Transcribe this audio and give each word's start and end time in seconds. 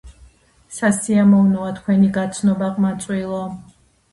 სასიამოვნოა 0.77 1.67
თქვენი 1.81 2.09
გაცნობა 2.17 2.73
ყმაწვილო 2.79 3.45